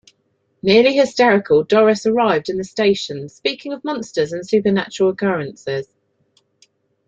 Nearly 0.63 0.95
hysterical, 0.95 1.63
Doris 1.63 2.07
arrived 2.07 2.49
in 2.49 2.57
the 2.57 2.63
station 2.63 3.29
speaking 3.29 3.71
of 3.71 3.83
monsters 3.83 4.33
and 4.33 4.43
supernatural 4.43 5.11
occurrences. 5.11 5.89